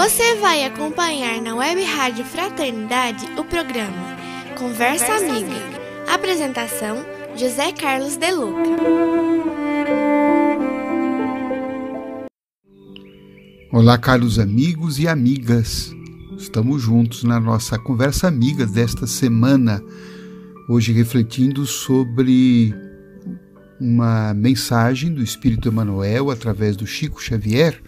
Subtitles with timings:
[0.00, 4.16] Você vai acompanhar na Web Rádio Fraternidade o programa
[4.56, 5.56] Conversa, Conversa Amiga.
[5.56, 6.14] Amiga.
[6.14, 7.04] Apresentação:
[7.34, 8.62] José Carlos Deluca.
[13.72, 15.92] Olá, caros amigos e amigas.
[16.36, 19.82] Estamos juntos na nossa conversa amiga desta semana.
[20.68, 22.72] Hoje refletindo sobre
[23.80, 27.82] uma mensagem do Espírito Emmanuel através do Chico Xavier,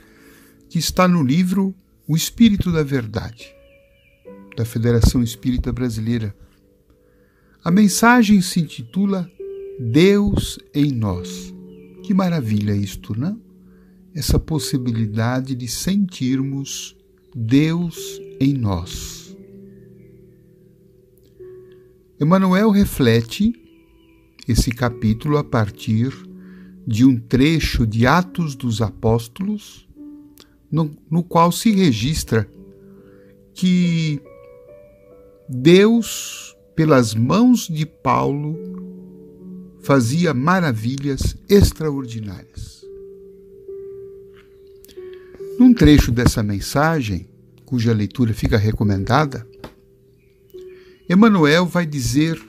[0.69, 1.73] que está no livro
[2.11, 3.55] O Espírito da Verdade,
[4.57, 6.35] da Federação Espírita Brasileira.
[7.63, 9.31] A mensagem se intitula
[9.79, 11.55] Deus em nós.
[12.03, 13.41] Que maravilha isto, não?
[14.13, 16.97] Essa possibilidade de sentirmos
[17.33, 19.37] Deus em nós.
[22.21, 23.53] Emmanuel reflete
[24.49, 26.13] esse capítulo a partir
[26.85, 29.89] de um trecho de Atos dos Apóstolos,
[30.71, 32.49] no, no qual se registra
[33.55, 34.21] que
[35.49, 38.57] Deus, pelas mãos de Paulo,
[39.81, 42.85] fazia maravilhas extraordinárias.
[45.59, 47.29] Num trecho dessa mensagem,
[47.67, 49.47] cuja leitura fica recomendada,
[51.09, 52.41] Emmanuel vai dizer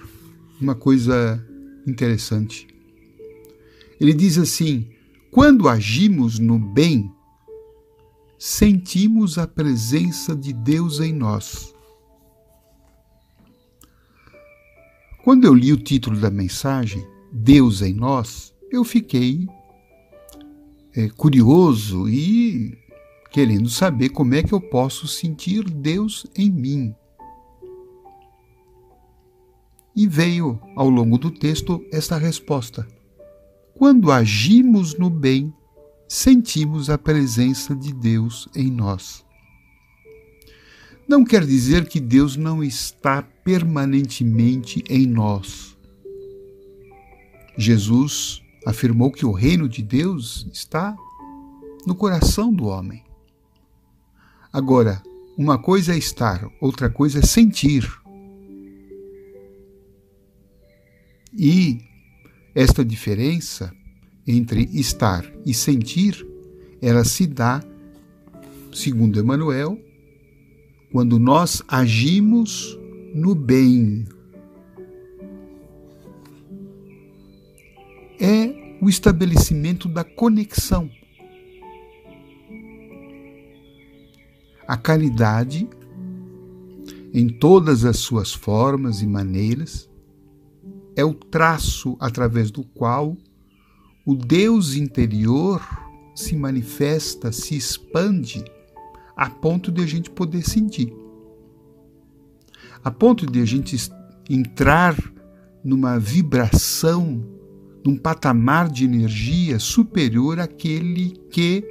[0.62, 1.44] uma coisa
[1.88, 2.68] interessante.
[4.00, 4.88] Ele diz assim:
[5.32, 7.12] quando agimos no bem,
[8.44, 11.76] sentimos a presença de Deus em nós.
[15.24, 19.48] Quando eu li o título da mensagem, Deus em nós, eu fiquei
[20.96, 22.76] é, curioso e
[23.32, 26.96] querendo saber como é que eu posso sentir Deus em mim.
[29.96, 32.88] E veio, ao longo do texto, esta resposta:
[33.76, 35.54] Quando agimos no bem,
[36.14, 39.24] sentimos a presença de Deus em nós.
[41.08, 45.78] Não quer dizer que Deus não está permanentemente em nós.
[47.58, 50.94] Jesus afirmou que o reino de Deus está
[51.88, 53.06] no coração do homem.
[54.52, 55.02] Agora,
[55.38, 57.90] uma coisa é estar, outra coisa é sentir.
[61.34, 61.80] E
[62.54, 63.74] esta diferença
[64.32, 66.26] entre estar e sentir,
[66.82, 67.62] ela se dá,
[68.74, 69.78] segundo Emmanuel,
[70.92, 72.78] quando nós agimos
[73.14, 74.06] no bem.
[78.20, 80.90] É o estabelecimento da conexão.
[84.68, 85.68] A caridade,
[87.14, 89.90] em todas as suas formas e maneiras,
[90.96, 93.18] é o traço através do qual
[94.06, 95.62] o Deus interior
[96.16, 98.44] se manifesta, se expande,
[99.16, 100.94] a ponto de a gente poder sentir.
[102.84, 103.78] A ponto de a gente
[104.30, 104.96] entrar
[105.64, 107.24] numa vibração,
[107.86, 111.64] num patamar de energia superior àquele que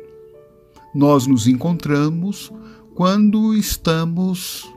[0.94, 2.52] nós nos encontramos
[2.94, 4.68] quando estamos,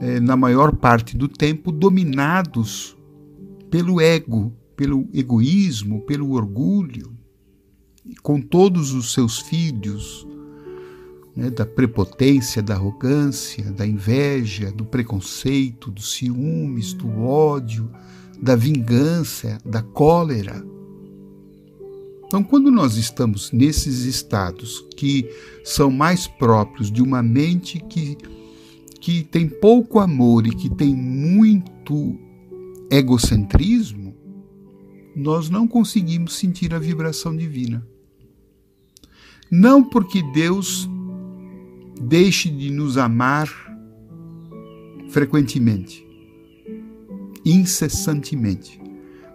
[0.00, 2.96] é, na maior parte do tempo, dominados
[3.70, 7.16] pelo ego, pelo egoísmo, pelo orgulho,
[8.22, 10.26] com todos os seus filhos,
[11.34, 17.90] né, da prepotência, da arrogância, da inveja, do preconceito, dos ciúmes, do ódio,
[18.40, 20.64] da vingança, da cólera.
[22.26, 25.28] Então, quando nós estamos nesses estados que
[25.64, 28.16] são mais próprios de uma mente que,
[29.00, 32.18] que tem pouco amor e que tem muito
[32.90, 34.15] egocentrismo,
[35.16, 37.82] nós não conseguimos sentir a vibração divina.
[39.50, 40.86] Não porque Deus
[41.98, 43.48] deixe de nos amar
[45.08, 46.06] frequentemente,
[47.46, 48.78] incessantemente,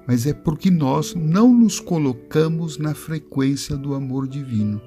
[0.08, 4.80] mas é porque nós não nos colocamos na frequência do amor divino.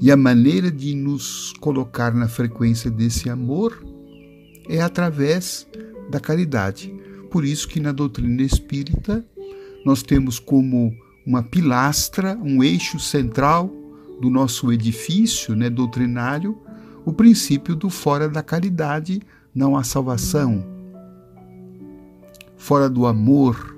[0.00, 3.84] E a maneira de nos colocar na frequência desse amor
[4.68, 5.66] é através
[6.08, 6.94] da caridade.
[7.30, 9.24] Por isso que na doutrina espírita
[9.84, 10.94] nós temos como
[11.26, 13.70] uma pilastra, um eixo central
[14.20, 16.58] do nosso edifício né, doutrinário,
[17.04, 19.20] o princípio do fora da caridade
[19.54, 20.64] não há salvação,
[22.56, 23.76] fora do amor,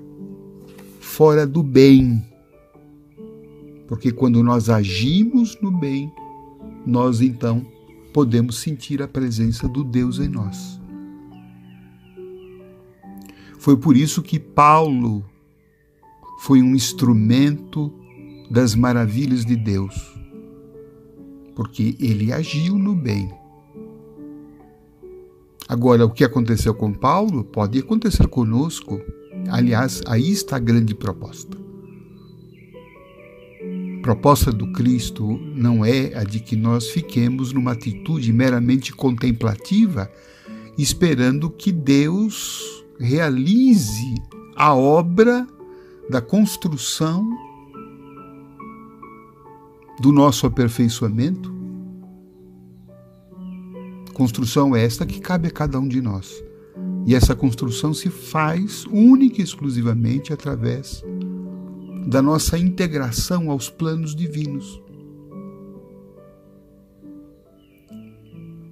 [0.99, 2.23] fora do bem.
[3.87, 6.11] Porque quando nós agimos no bem,
[6.85, 7.65] nós então
[8.13, 10.79] podemos sentir a presença do Deus em nós.
[13.57, 15.23] Foi por isso que Paulo
[16.45, 17.91] foi um instrumento
[18.49, 19.95] das maravilhas de Deus,
[21.55, 23.29] porque ele agiu no bem,
[25.67, 29.01] Agora, o que aconteceu com Paulo pode acontecer conosco.
[29.49, 31.57] Aliás, aí está a grande proposta.
[33.97, 40.11] A proposta do Cristo não é a de que nós fiquemos numa atitude meramente contemplativa,
[40.77, 44.13] esperando que Deus realize
[44.55, 45.47] a obra
[46.09, 47.29] da construção
[49.99, 51.53] do nosso aperfeiçoamento.
[54.13, 56.43] Construção esta que cabe a cada um de nós.
[57.05, 61.03] E essa construção se faz única e exclusivamente através
[62.07, 64.81] da nossa integração aos planos divinos.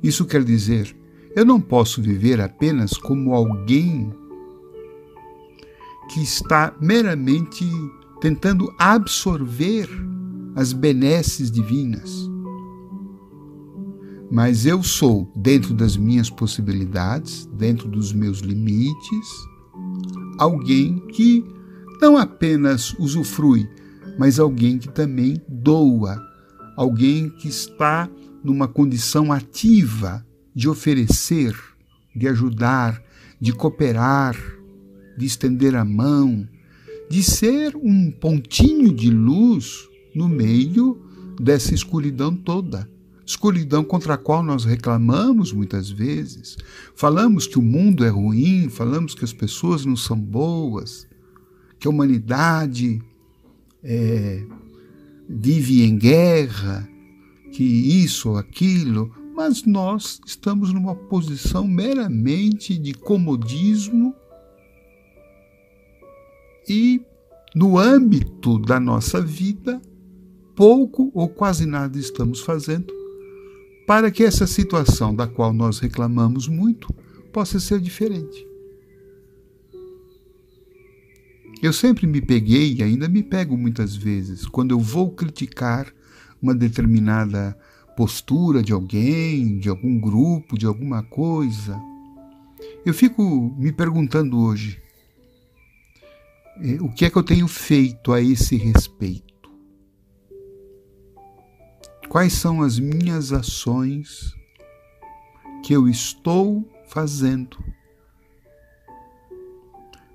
[0.03, 0.95] Isso quer dizer,
[1.35, 4.11] eu não posso viver apenas como alguém
[6.13, 7.65] que está meramente
[8.19, 9.87] tentando absorver
[10.55, 12.29] as benesses divinas.
[14.29, 19.27] Mas eu sou, dentro das minhas possibilidades, dentro dos meus limites,
[20.37, 21.43] alguém que
[22.01, 23.67] não apenas usufrui,
[24.17, 26.17] mas alguém que também doa,
[26.77, 28.09] alguém que está
[28.43, 31.55] numa condição ativa de oferecer,
[32.15, 33.01] de ajudar,
[33.39, 34.35] de cooperar,
[35.17, 36.47] de estender a mão,
[37.09, 41.01] de ser um pontinho de luz no meio
[41.39, 42.89] dessa escuridão toda.
[43.25, 46.57] Escuridão contra a qual nós reclamamos muitas vezes.
[46.95, 51.07] Falamos que o mundo é ruim, falamos que as pessoas não são boas,
[51.79, 53.01] que a humanidade
[53.83, 54.43] é,
[55.27, 56.87] vive em guerra,
[57.51, 64.13] que isso ou aquilo, mas nós estamos numa posição meramente de comodismo
[66.67, 67.01] e,
[67.55, 69.81] no âmbito da nossa vida,
[70.55, 72.93] pouco ou quase nada estamos fazendo
[73.87, 76.93] para que essa situação da qual nós reclamamos muito
[77.33, 78.47] possa ser diferente.
[81.61, 85.93] Eu sempre me peguei e ainda me pego muitas vezes quando eu vou criticar
[86.41, 87.55] uma determinada
[87.95, 91.79] postura de alguém, de algum grupo, de alguma coisa.
[92.85, 94.81] Eu fico me perguntando hoje:
[96.81, 99.31] o que é que eu tenho feito a esse respeito?
[102.09, 104.35] Quais são as minhas ações
[105.63, 107.57] que eu estou fazendo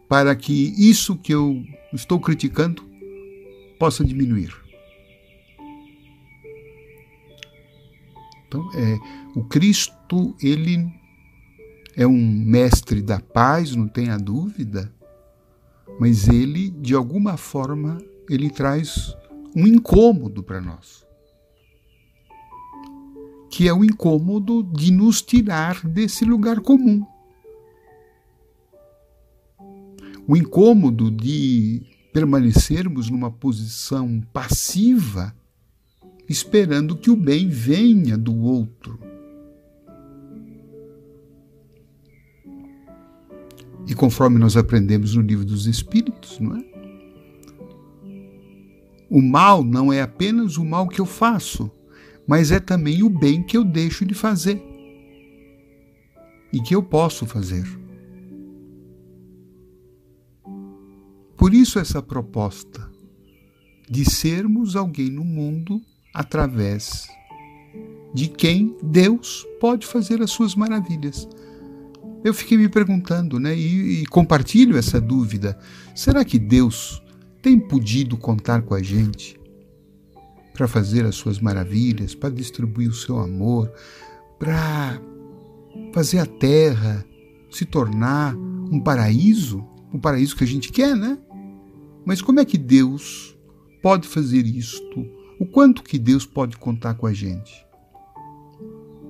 [0.08, 2.84] para que isso que eu estou criticando
[3.78, 4.54] possa diminuir?
[8.46, 8.98] Então, é,
[9.34, 10.86] o Cristo, ele
[11.96, 14.94] é um mestre da paz, não tenha dúvida,
[15.98, 17.98] mas ele, de alguma forma,
[18.28, 19.14] ele traz
[19.54, 21.06] um incômodo para nós
[23.56, 27.02] que é o incômodo de nos tirar desse lugar comum.
[30.28, 31.80] O incômodo de
[32.12, 35.34] permanecermos numa posição passiva,
[36.28, 39.00] esperando que o bem venha do outro.
[43.86, 46.64] E conforme nós aprendemos no livro dos Espíritos, não é?
[49.08, 51.70] O mal não é apenas o mal que eu faço,
[52.26, 54.60] mas é também o bem que eu deixo de fazer
[56.52, 57.64] e que eu posso fazer.
[61.36, 62.90] Por isso, essa proposta
[63.88, 65.80] de sermos alguém no mundo
[66.12, 67.06] através
[68.12, 71.28] de quem Deus pode fazer as suas maravilhas.
[72.26, 75.58] Eu fiquei me perguntando, né, e, e compartilho essa dúvida:
[75.94, 77.00] será que Deus
[77.40, 79.36] tem podido contar com a gente?
[80.56, 83.70] para fazer as suas maravilhas, para distribuir o seu amor,
[84.38, 84.98] para
[85.92, 87.04] fazer a terra
[87.50, 91.18] se tornar um paraíso, um paraíso que a gente quer, né?
[92.06, 93.36] Mas como é que Deus
[93.82, 95.06] pode fazer isto?
[95.38, 97.65] O quanto que Deus pode contar com a gente?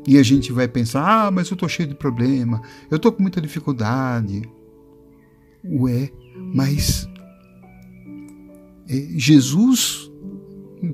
[0.06, 3.22] E a gente vai pensar: ah, mas eu estou cheio de problema, eu estou com
[3.22, 4.42] muita dificuldade.
[5.64, 6.10] Ué,
[6.54, 7.08] mas
[8.88, 10.10] é, Jesus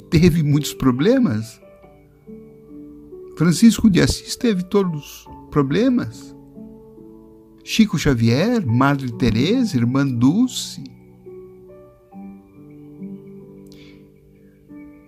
[0.09, 1.61] teve muitos problemas.
[3.37, 6.35] Francisco de Assis teve todos os problemas.
[7.65, 10.83] Chico Xavier, Madre Teresa, Irmã Dulce.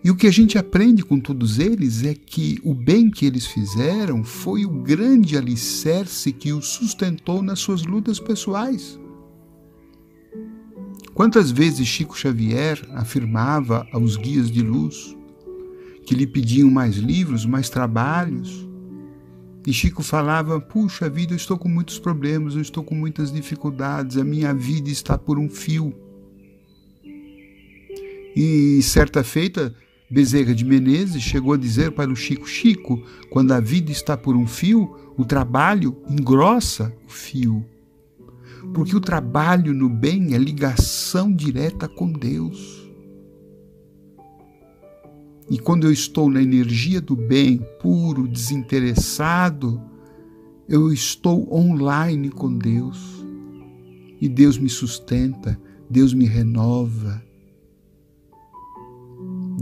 [0.05, 3.47] E o que a gente aprende com todos eles é que o bem que eles
[3.47, 9.01] fizeram foi o grande alicerce que os sustentou nas suas lutas pessoais.
[11.15, 15.17] Quantas vezes Chico Xavier afirmava aos guias de luz
[16.05, 18.69] que lhe pediam mais livros, mais trabalhos,
[19.67, 24.19] E Chico falava: Puxa vida, eu estou com muitos problemas, eu estou com muitas dificuldades,
[24.19, 25.95] a minha vida está por um fio.
[28.37, 29.75] E certa feita,
[30.15, 34.37] Bezerra de Menezes chegou a dizer para o Chico: Chico, quando a vida está por
[34.37, 37.67] um fio, o trabalho engrossa o fio.
[38.73, 42.89] Porque o trabalho no bem é ligação direta com Deus.
[45.51, 49.83] E quando eu estou na energia do bem, puro, desinteressado,
[50.69, 53.27] eu estou online com Deus.
[54.21, 57.21] E Deus me sustenta, Deus me renova.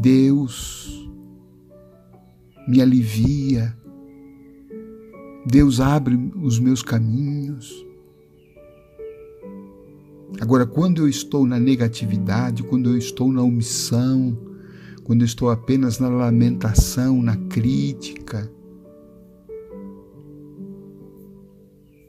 [0.03, 1.09] Deus
[2.67, 3.77] me alivia.
[5.47, 7.87] Deus abre os meus caminhos.
[10.41, 14.37] Agora, quando eu estou na negatividade, quando eu estou na omissão,
[15.05, 18.51] quando estou apenas na lamentação, na crítica,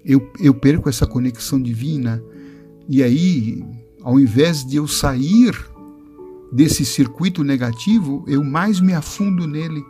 [0.03, 2.23] eu, eu perco essa conexão divina.
[2.89, 3.63] E aí,
[4.01, 5.72] ao invés de eu sair
[6.53, 9.83] desse circuito negativo, eu mais me afundo nele.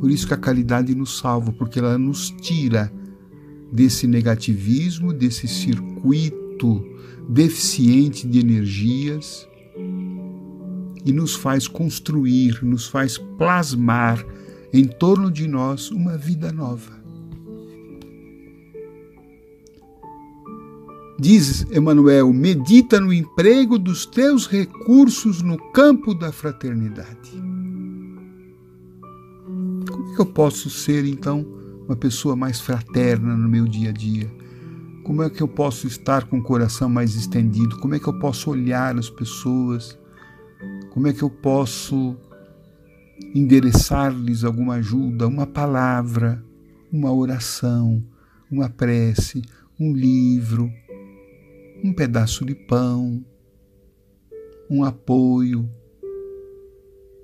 [0.00, 2.92] Por isso que a caridade nos salva, porque ela nos tira
[3.72, 6.84] desse negativismo, desse circuito
[7.28, 9.48] deficiente de energias
[11.04, 14.24] e nos faz construir, nos faz plasmar
[14.72, 17.05] em torno de nós uma vida nova.
[21.18, 27.30] Diz Emmanuel: medita no emprego dos teus recursos no campo da fraternidade.
[29.90, 31.46] Como é que eu posso ser, então,
[31.86, 34.30] uma pessoa mais fraterna no meu dia a dia?
[35.04, 37.78] Como é que eu posso estar com o coração mais estendido?
[37.78, 39.96] Como é que eu posso olhar as pessoas
[40.96, 42.16] como é que eu posso
[43.34, 46.42] endereçar-lhes alguma ajuda, uma palavra,
[46.90, 48.02] uma oração,
[48.50, 49.42] uma prece,
[49.78, 50.72] um livro,
[51.82, 53.24] um pedaço de pão,
[54.70, 55.68] um apoio,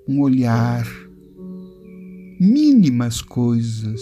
[0.07, 0.87] um olhar.
[2.39, 4.01] Mínimas coisas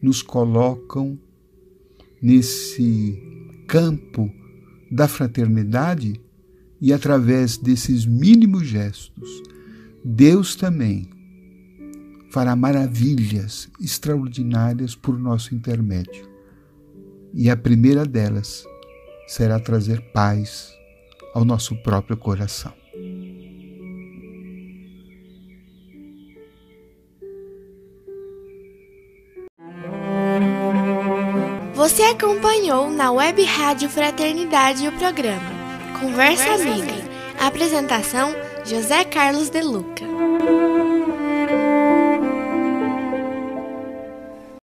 [0.00, 1.18] nos colocam
[2.20, 3.20] nesse
[3.66, 4.30] campo
[4.90, 6.20] da fraternidade
[6.80, 9.42] e através desses mínimos gestos,
[10.04, 11.08] Deus também
[12.30, 16.28] fará maravilhas extraordinárias por nosso intermédio.
[17.34, 18.64] E a primeira delas
[19.26, 20.72] será trazer paz
[21.34, 22.72] ao nosso próprio coração.
[31.74, 35.50] Você acompanhou na Web Rádio Fraternidade o programa
[35.98, 36.94] Conversa Amiga.
[37.40, 38.32] Apresentação:
[38.64, 40.11] José Carlos De Luca.